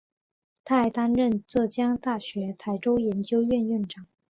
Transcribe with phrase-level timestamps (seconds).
[0.65, 4.07] 他还担任浙江大学台州研究院院长。